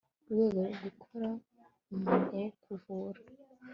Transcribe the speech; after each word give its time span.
rwego 0.29 0.59
rwo 0.77 0.89
gukora 0.97 1.27
umwuga 1.91 2.33
wo 2.41 2.49
kuvura 2.61 3.21